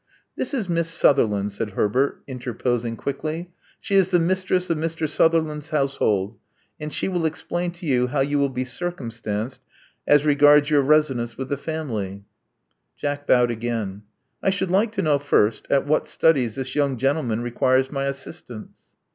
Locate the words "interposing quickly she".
2.25-3.93